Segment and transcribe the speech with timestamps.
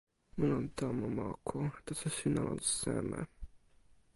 [0.37, 3.19] mi lon tomo moku, taso sina lon seme?